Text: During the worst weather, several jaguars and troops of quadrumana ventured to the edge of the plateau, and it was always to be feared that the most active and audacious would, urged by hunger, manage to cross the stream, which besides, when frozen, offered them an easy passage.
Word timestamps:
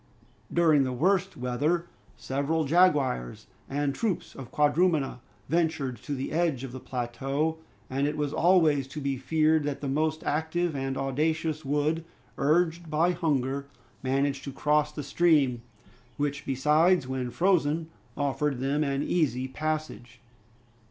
During 0.51 0.81
the 0.83 0.91
worst 0.93 1.37
weather, 1.37 1.85
several 2.17 2.63
jaguars 2.63 3.45
and 3.69 3.93
troops 3.93 4.33
of 4.33 4.49
quadrumana 4.51 5.19
ventured 5.47 5.97
to 6.01 6.15
the 6.15 6.31
edge 6.31 6.63
of 6.63 6.71
the 6.71 6.79
plateau, 6.79 7.59
and 7.87 8.07
it 8.07 8.17
was 8.17 8.33
always 8.33 8.87
to 8.87 8.99
be 8.99 9.17
feared 9.17 9.63
that 9.65 9.79
the 9.79 9.87
most 9.87 10.23
active 10.23 10.75
and 10.75 10.97
audacious 10.97 11.63
would, 11.63 12.03
urged 12.39 12.89
by 12.89 13.11
hunger, 13.11 13.67
manage 14.01 14.41
to 14.41 14.51
cross 14.51 14.91
the 14.91 15.03
stream, 15.03 15.61
which 16.17 16.47
besides, 16.47 17.07
when 17.07 17.29
frozen, 17.29 17.87
offered 18.17 18.57
them 18.59 18.83
an 18.83 19.03
easy 19.03 19.47
passage. 19.47 20.19